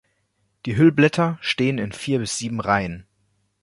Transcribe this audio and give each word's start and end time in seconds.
Die 0.65 0.77
Hüllblätter 0.77 1.37
stehen 1.41 1.77
in 1.77 1.91
vier 1.91 2.17
bis 2.17 2.35
sieben 2.39 2.59
Reihen. 2.59 3.05